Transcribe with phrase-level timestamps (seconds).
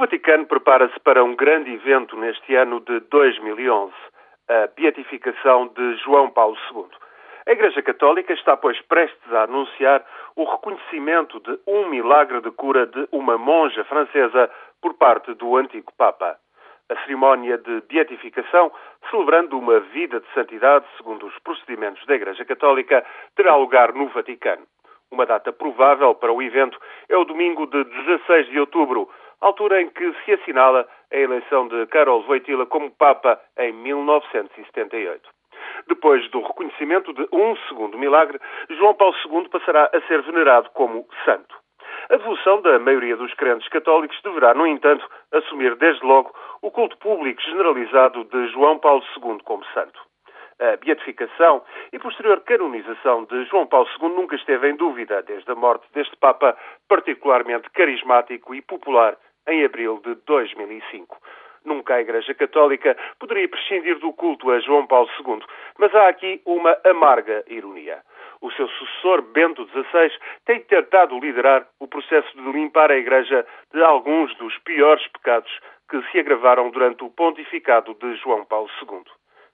[0.00, 3.92] Vaticano prepara-se para um grande evento neste ano de 2011,
[4.48, 6.86] a beatificação de João Paulo II.
[7.46, 10.02] A Igreja Católica está, pois, prestes a anunciar
[10.36, 14.50] o reconhecimento de um milagre de cura de uma monja francesa
[14.80, 16.38] por parte do antigo Papa.
[16.88, 18.72] A cerimónia de beatificação,
[19.10, 23.04] celebrando uma vida de santidade segundo os procedimentos da Igreja Católica,
[23.36, 24.66] terá lugar no Vaticano.
[25.10, 26.78] Uma data provável para o evento
[27.08, 29.10] é o domingo de 16 de outubro,
[29.40, 35.28] altura em que se assinala a eleição de Karol Wojtyla como Papa em 1978.
[35.88, 38.38] Depois do reconhecimento de um segundo milagre,
[38.70, 41.54] João Paulo II passará a ser venerado como santo.
[42.08, 46.96] A devoção da maioria dos crentes católicos deverá, no entanto, assumir desde logo o culto
[46.98, 50.00] público generalizado de João Paulo II como santo.
[50.60, 55.54] A beatificação e posterior canonização de João Paulo II nunca esteve em dúvida desde a
[55.54, 56.54] morte deste Papa
[56.86, 59.16] particularmente carismático e popular
[59.48, 61.18] em abril de 2005.
[61.64, 65.40] Nunca a Igreja Católica poderia prescindir do culto a João Paulo II,
[65.78, 68.02] mas há aqui uma amarga ironia.
[68.40, 70.10] O seu sucessor, Bento XVI,
[70.46, 75.50] tem tentado liderar o processo de limpar a Igreja de alguns dos piores pecados
[75.90, 79.02] que se agravaram durante o pontificado de João Paulo II.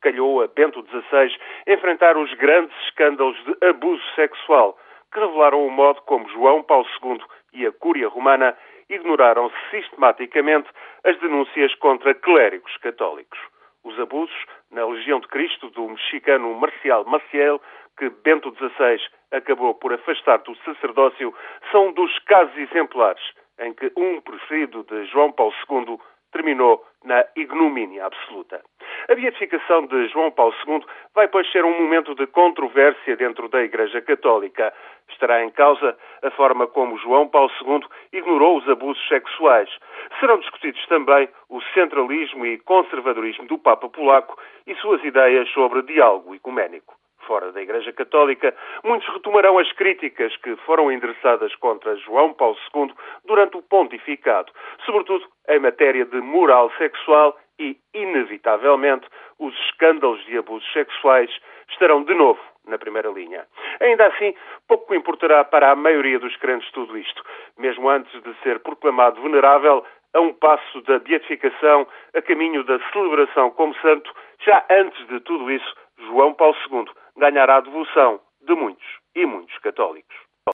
[0.00, 4.78] Calhou a Bento XVI enfrentar os grandes escândalos de abuso sexual
[5.12, 7.20] que revelaram o modo como João Paulo II
[7.54, 8.56] e a Cúria Romana
[8.88, 10.68] ignoraram sistematicamente
[11.04, 13.38] as denúncias contra clérigos católicos.
[13.84, 14.36] Os abusos
[14.70, 17.60] na Legião de Cristo do mexicano Marcial Maciel,
[17.96, 19.00] que Bento XVI
[19.32, 21.34] acabou por afastar do sacerdócio,
[21.70, 23.22] são dos casos exemplares
[23.60, 25.98] em que um preferido de João Paulo II
[26.32, 28.62] terminou na ignomínia absoluta.
[29.08, 33.62] A beatificação de João Paulo II vai, pois, ser um momento de controvérsia dentro da
[33.62, 34.72] Igreja Católica.
[35.08, 37.80] Estará em causa a forma como João Paulo II
[38.12, 39.70] ignorou os abusos sexuais.
[40.20, 46.34] Serão discutidos também o centralismo e conservadorismo do Papa Polaco e suas ideias sobre diálogo
[46.34, 46.94] ecuménico
[47.28, 52.90] fora da Igreja Católica, muitos retomarão as críticas que foram endereçadas contra João Paulo II
[53.26, 54.50] durante o pontificado,
[54.86, 59.06] sobretudo em matéria de moral sexual e, inevitavelmente,
[59.38, 61.30] os escândalos de abusos sexuais
[61.70, 63.46] estarão de novo na primeira linha.
[63.80, 64.34] Ainda assim,
[64.66, 67.22] pouco importará para a maioria dos crentes tudo isto.
[67.58, 73.50] Mesmo antes de ser proclamado venerável, a um passo da beatificação, a caminho da celebração
[73.50, 74.10] como santo,
[74.44, 76.86] já antes de tudo isso, João Paulo II
[77.18, 80.27] ganhará a devoção de muitos e muitos católicos.